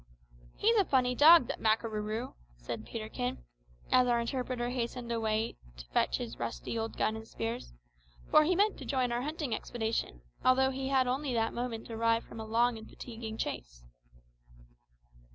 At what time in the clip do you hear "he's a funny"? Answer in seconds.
0.55-1.13